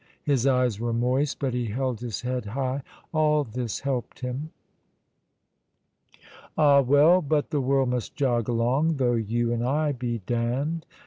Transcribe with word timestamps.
His 0.23 0.47
eyes 0.47 0.79
were 0.79 0.93
moist, 0.93 1.37
but 1.37 1.53
he 1.53 1.67
held 1.67 1.99
his 1.99 2.21
head 2.21 2.45
high. 2.47 2.81
All 3.13 3.43
this 3.43 3.81
helped 3.81 4.21
him. 4.21 4.49
Ah, 6.57 6.81
well, 6.81 7.21
but 7.21 7.51
the 7.51 7.61
world 7.61 7.89
must 7.89 8.15
jog 8.15 8.47
along 8.49 8.97
though 8.97 9.13
you 9.13 9.53
and 9.53 9.63
I 9.63 9.91
be 9.91 10.23
damned. 10.25 10.87